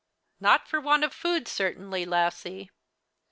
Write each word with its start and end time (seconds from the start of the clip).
"Not 0.39 0.67
for 0.67 0.81
want 0.81 1.03
of 1.03 1.13
food, 1.13 1.47
certainly, 1.47 2.05
Lassie." 2.05 2.71